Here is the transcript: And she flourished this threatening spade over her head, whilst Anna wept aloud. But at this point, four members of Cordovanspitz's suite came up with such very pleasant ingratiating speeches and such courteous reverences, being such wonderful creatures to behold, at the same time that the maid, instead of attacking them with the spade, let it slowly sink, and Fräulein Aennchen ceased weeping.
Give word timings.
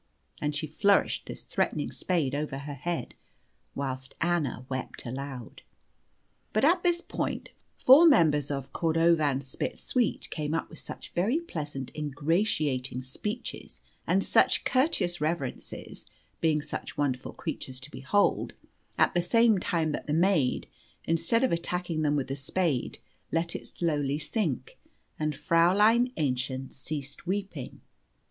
And 0.41 0.55
she 0.55 0.65
flourished 0.65 1.27
this 1.27 1.43
threatening 1.43 1.91
spade 1.91 2.33
over 2.33 2.57
her 2.57 2.73
head, 2.73 3.13
whilst 3.75 4.15
Anna 4.19 4.65
wept 4.67 5.05
aloud. 5.05 5.61
But 6.53 6.65
at 6.65 6.81
this 6.81 7.01
point, 7.01 7.49
four 7.77 8.07
members 8.09 8.49
of 8.49 8.73
Cordovanspitz's 8.73 9.79
suite 9.83 10.27
came 10.31 10.55
up 10.55 10.71
with 10.71 10.79
such 10.79 11.11
very 11.11 11.39
pleasant 11.39 11.91
ingratiating 11.95 13.03
speeches 13.03 13.79
and 14.07 14.23
such 14.23 14.63
courteous 14.63 15.21
reverences, 15.21 16.07
being 16.39 16.63
such 16.63 16.97
wonderful 16.97 17.33
creatures 17.33 17.79
to 17.81 17.91
behold, 17.91 18.55
at 18.97 19.13
the 19.13 19.21
same 19.21 19.59
time 19.59 19.91
that 19.91 20.07
the 20.07 20.13
maid, 20.13 20.67
instead 21.03 21.43
of 21.43 21.51
attacking 21.51 22.01
them 22.01 22.15
with 22.15 22.27
the 22.27 22.35
spade, 22.35 22.97
let 23.31 23.55
it 23.55 23.67
slowly 23.67 24.17
sink, 24.17 24.79
and 25.19 25.33
Fräulein 25.33 26.11
Aennchen 26.17 26.73
ceased 26.73 27.27
weeping. 27.27 27.81